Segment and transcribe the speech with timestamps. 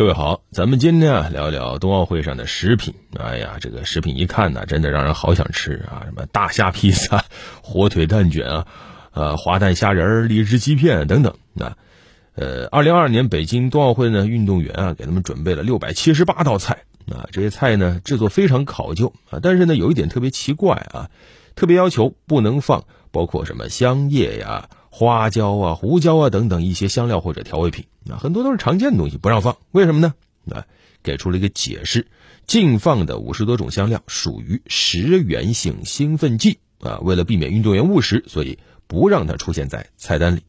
[0.00, 2.94] 各位好，咱们今天啊聊聊冬奥会上的食品。
[3.18, 6.00] 哎呀，这个食品一看呢，真的让人好想吃啊！
[6.06, 7.22] 什么大虾披萨、
[7.60, 8.66] 火腿蛋卷啊，
[9.12, 11.76] 呃，滑蛋虾仁、荔枝鸡片等等啊。
[12.34, 21.10] 呃，二零二二年北京冬奥会呢，运动员啊给他们准备了六百七十八道菜啊，这些菜呢制作非常考究啊，但是呢有一点特别奇怪啊，
[21.54, 24.70] 特别要求不能放包括什么香叶呀。
[24.90, 29.56] 花椒啊、胡椒啊等等一些香料或者调味品啊，很多都是常见的东西，不让放。
[29.70, 30.14] 为什么呢？
[30.50, 30.66] 啊，
[31.02, 32.08] 给出了一个解释：
[32.46, 40.42] 禁放的五十多种香料属于食源性兴奋剂啊，为了避免运动员误食，所以不让它出现在菜单里。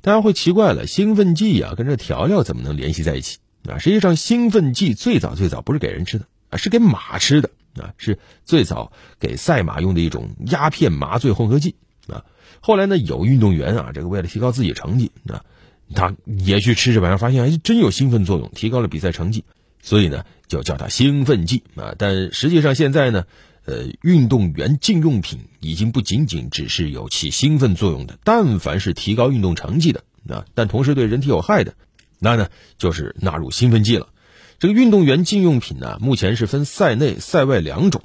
[0.00, 3.38] 大家会奇怪了，兴奋剂啊跟这调料怎么能联系在一起
[3.68, 3.78] 啊？
[3.78, 11.74] 实际上，兴奋剂最早最早不是给人吃的啊，是给马吃的啊，是最早给赛马用的一种鸦片麻醉混合剂。
[12.60, 15.42] 后来呢，有运动员啊，这个为了提高自己成绩啊，
[15.94, 19.44] 他也去吃这玩意儿，发现还真有兴奋作用，提高了比赛成绩，
[19.82, 21.94] 所以呢，就叫它兴奋剂啊。
[21.96, 23.24] 但实际上现在呢，
[23.64, 31.72] 呃，运动员禁用品已经不仅仅只是有起兴奋作用的，但凡是提高运动成绩的啊，但同时对人体有害的，
[32.18, 34.08] 那呢就是纳入兴奋剂了。
[34.58, 38.02] 这个运动员禁用品呢，目前是分赛内、赛外两种，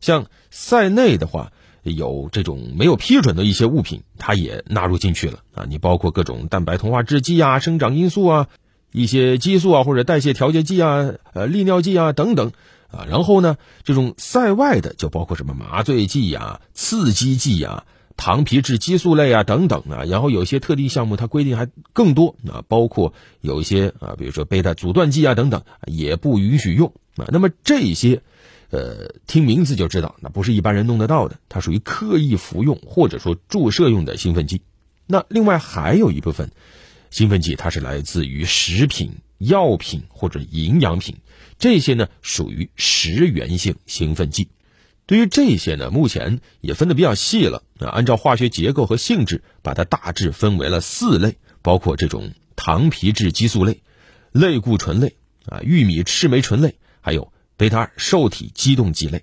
[0.00, 1.52] 像赛内的话。
[1.92, 5.66] 有这种没有批准的一些物品，它也纳入进去了啊！
[5.68, 8.48] 你包括各种蛋白同化制剂啊、生长因素啊、
[8.90, 12.52] 一些激素啊或者代谢调节剂啊、呃利尿剂啊等等
[12.90, 13.06] 啊。
[13.10, 17.84] 然后呢，这种塞外的就包括什么麻醉剂啊、刺激剂啊、
[18.16, 20.04] 糖皮质激素类啊等等啊。
[20.04, 27.26] 然后有些特定项目它规定还更多啊，包括有一些啊，比如说贝塔阻断剂啊等等也不允许用啊。
[27.28, 28.22] 那么这些。
[28.70, 34.62] 呃，听名字就知道，那不是一般人弄得到的，它属于刻意服用或者说注射用的兴奋剂。
[35.06, 36.50] 那另外还有一部分
[37.10, 41.18] 兴奋剂，它是来自于食品、药品或者营养品，
[41.56, 44.48] 这些呢属于食源性兴奋剂。
[45.06, 53.82] 对于这些呢，目前也分的比较细了啊，按照化学结构和性质，把它大致分为了四类，包括这种糖皮质激素类、
[54.32, 57.32] 类固醇类啊、玉米赤霉醇类，还有。
[57.56, 59.22] 贝塔二受体激动剂类，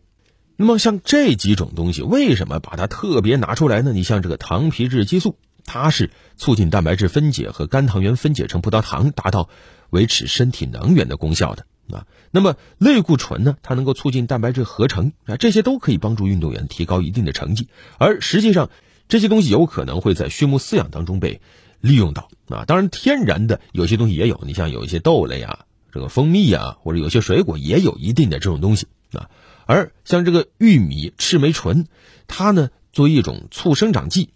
[0.56, 3.92] 那么像这几种东西，为什么把它特别拿出来呢？
[3.92, 9.50] 你像这个糖皮质激素，它是促进蛋白质分解和肝糖原分解成葡萄糖，达到
[9.90, 12.08] 维持身体能源的功效的啊。
[12.32, 17.68] 那么类固醇呢，它能够促进蛋白质合成啊，这些都可以帮助运动员提高一定的成绩。
[17.98, 18.70] 而实际上，
[19.08, 21.42] 这些东西有可能会在畜牧饲养当中被
[21.80, 22.66] 利用到啊。
[22.66, 25.66] 当然，天然的有些东西也有，你像有一些豆类啊。
[25.94, 29.30] 这个蜂蜜啊，或者有些水果也有一定的这种东西啊。
[29.66, 31.86] 而像这个玉米赤霉醇，
[32.28, 34.30] 它呢作为一种促生长剂，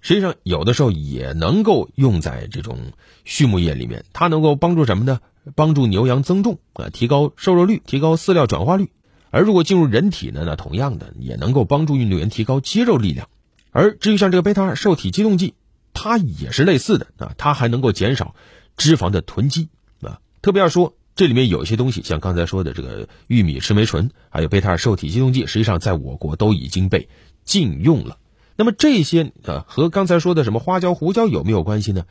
[0.00, 2.78] 实际上有的时候也能够用在这种
[3.26, 4.06] 畜牧业里面。
[4.14, 5.20] 它能够帮助什么呢？
[5.54, 8.90] 帮助牛羊增重啊，提高瘦肉率，提高饲料转化率。
[9.30, 13.28] 而如果进入人体呢，那同样的也能够帮助运动员提高肌肉力量。
[13.70, 15.54] 而至于像这个贝塔二受体激动剂，
[15.94, 18.34] 它也是类似的啊，它还能够减少
[18.76, 19.68] 脂肪的囤积
[20.00, 20.20] 啊。
[20.42, 20.94] 特别要说。
[21.14, 27.10] 这里面有一些东西，像刚才说的这个玉米赤霉醇，还有贝塔二受体激动剂，实际上在我国都已经被
[27.44, 28.16] 禁用了。
[28.56, 32.04] 那么这些啊，和刚才说的什么花椒、胡椒有没有关系呢？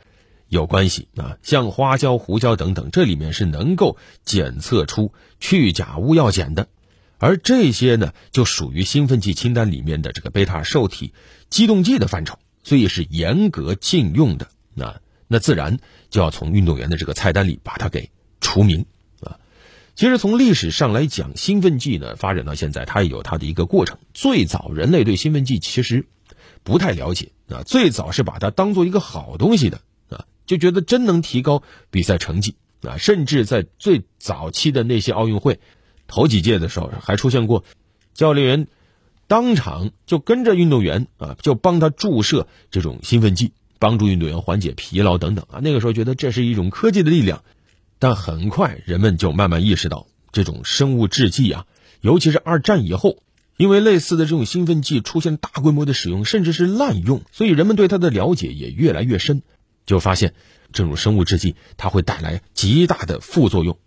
[0.52, 6.68] 有关系啊，像花椒、胡椒等等，这里面是能够检测出去甲戊药碱的，
[7.16, 11.14] 而这些呢，就属于兴奋剂清单里面的这个贝塔受体
[11.48, 14.48] 激动剂的范畴，所以是严格禁用的。
[14.74, 15.78] 那那自然
[16.10, 18.10] 就要从运动员的这个菜单里把它给
[18.42, 18.84] 除名
[19.22, 19.40] 啊。
[19.94, 23.96] 其实从历史上来讲，兴奋剂呢发展到现在，它也有它的一个过程。
[24.12, 26.04] 最早人类对兴奋剂其实
[26.62, 29.80] 不太了解啊，最早是把它当做一个好东西的，
[30.46, 35.60] 就觉得真能提高比赛成绩啊，甚至在最早期的那些奥运会
[36.06, 37.64] 头几届的时候，还出现过
[38.14, 38.66] 教练员
[39.26, 45.60] 当场就跟着运动员啊，就帮他注射这种兴奋剂，帮助运动员缓解疲劳等等啊。
[45.62, 47.42] 那个时候觉得这是一种科技的力量。
[47.98, 51.66] 但很快，人们就慢慢意识到，这种生物制剂啊，
[52.00, 53.22] 尤其是二战以后，
[53.56, 59.42] 因为类似的这种兴奋剂出现大规模的使用，甚至是滥用，所以人们对它的了解也越来越深，
[59.92, 60.32] 就发现
[60.72, 63.78] 这种生物制剂它会带来极大的副作用。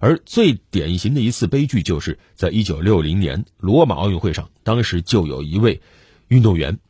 [0.00, 5.80] 而最典型的一次悲剧，就是在一九六零年罗马奥运会上，当时就有一位
[6.26, 6.80] 运动员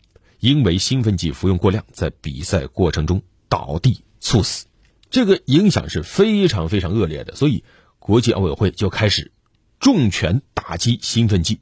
[0.40, 3.20] 因为兴奋剂服用过量，在比赛过程中
[3.50, 4.64] 倒地猝死。
[5.10, 7.62] 这个影响是非常非常恶劣的，所以
[7.98, 9.32] 国际奥委会就开始
[9.80, 11.60] 重拳打击兴奋剂。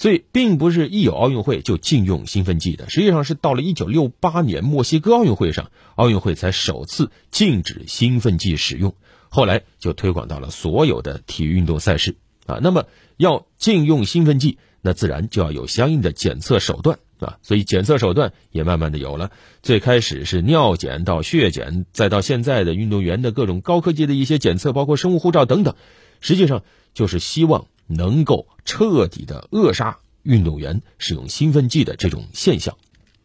[0.00, 8.94] 所以，并不是一有奥运会就禁用兴奋剂的，实际上是到了一九六八年墨西哥奥运会上，奥运会才首次禁止兴奋剂使用。
[9.28, 12.14] 后来就推广到了所有的体育运动赛事
[12.46, 12.60] 啊。
[12.62, 12.86] 那么
[13.16, 17.38] 要禁用兴奋剂，那自然就要有相应的检测手段啊。
[17.42, 19.32] 所以检测手段也慢慢的有了。
[19.62, 25.74] 最开始是尿检到血检，再到现在的运动员的各种高科技的一些检测，包括生物护照等等，
[26.20, 26.62] 实际上
[26.94, 32.76] 就是希望能够彻底的扼杀运动员使用兴奋剂的这种现象。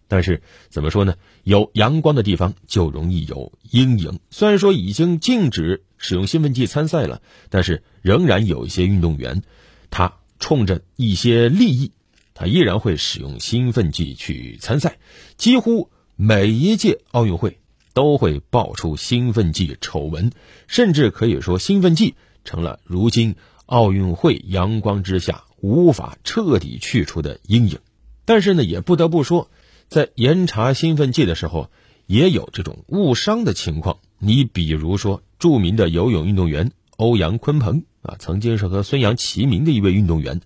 [0.07, 1.15] 但是怎么说呢？
[1.43, 4.19] 有阳光的地方就容易有阴影。
[4.29, 9.41] 虽然说已经禁止使用兴奋剂参赛了，但是仍然有一些运动员，
[9.89, 11.91] 他冲着一些利益，
[12.35, 14.97] 他依然会使用兴奋剂去参赛。
[15.35, 17.59] 几乎每一届奥运会
[17.93, 20.31] 都会爆出兴奋剂丑闻，
[20.67, 22.13] 甚至可以说兴奋剂
[22.45, 27.79] 成了如今奥运会阳光之下无法彻底去除的阴影。
[28.25, 29.49] 但是呢，也不得不说。
[29.89, 31.69] 在严查兴奋剂的时候，
[32.07, 33.99] 也有这种误伤的情况。
[34.17, 40.41] 你比如说，著名的游泳运动员欧阳鲲鹏啊，曾经是和孙杨齐名的一位运动员，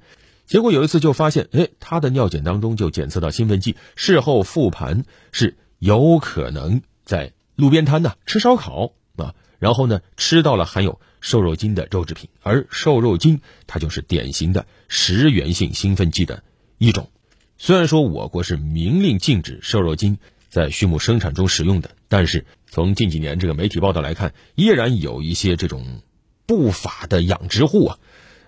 [0.47, 3.75] 结果有一次就发现，哎，他的尿检当中就检测到兴奋剂。
[3.95, 16.43] 事后复盘是有可能在路边摊呢吃烧烤啊，然后呢吃到了含有瘦肉精的肉制品，而瘦肉精它就是典型的食源性兴奋剂的
[16.77, 17.09] 一种。
[17.57, 20.19] 虽然说我国是明令禁止瘦肉精
[20.49, 26.01] 在畜牧生产中使用的，但是从近几年这个媒体报道来看，依然有一些这种
[26.45, 27.97] 不法的养殖户啊，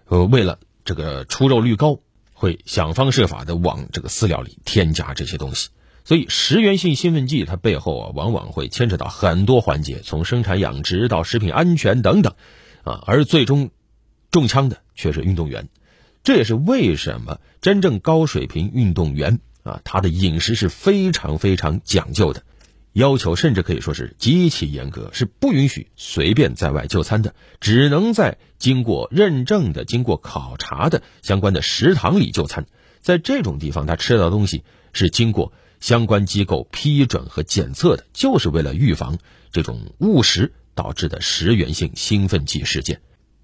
[0.05, 1.99] 呃，为了这个出肉率高，
[2.33, 5.69] 会想方设法的往这个饲料里添加这些东西。
[6.09, 12.33] 所以，食源性兴奋剂它背后啊，往往会牵扯到很多环节，从生产养殖到食品安全等等，
[12.83, 13.69] 啊，而最终
[14.31, 15.69] 中枪的却是运动员。
[16.23, 22.41] 这也是为什么真正高水平运动员啊，他的饮食是非常非常讲究的，
[22.93, 32.65] 要求甚至可以说是极其严格，是不允许随便在外就餐的，只能在经过认证的、经过考察的相关的食堂里就餐。
[32.99, 39.17] 在这种地方，他吃到的东西是经过相关机构批准和检测的，就是为了预防
[39.51, 43.01] 这种误食导致的食源性兴奋剂事件。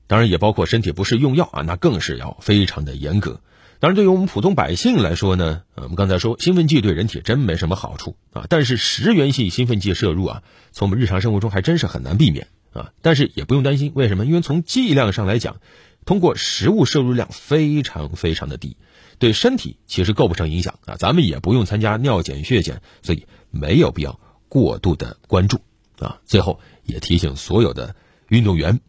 [0.08, 3.42] 当然也包括身体不适用药啊，那更是要非常的严格。
[3.80, 12.92] 当然，对于我们普通百姓来说呢，我们刚才说兴奋剂对人体真没什么好处啊，但是食源性兴奋剂摄入啊，从我们日常生活中还真是很难避免啊。
[13.02, 14.26] 但是也不用担心，为什么？
[14.26, 15.58] 因为从剂量上来讲，
[16.06, 18.78] 通过食物摄入量非常非常的低，
[19.20, 20.96] 对身体其实构不成影响啊。
[20.98, 24.20] 咱们也不用参加尿检、血检，所以没有必要
[24.50, 25.62] 过度的关注
[26.00, 26.20] 啊。
[26.26, 27.96] 最后也提醒所有的
[28.30, 28.80] 运动员。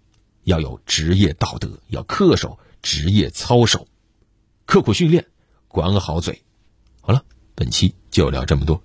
[0.45, 3.89] 要有职业道德，要恪守职业操守，
[4.65, 5.27] 刻苦训练，
[5.67, 6.41] 管好嘴。
[7.01, 7.25] 好了，
[7.57, 8.81] 本期就聊这么多。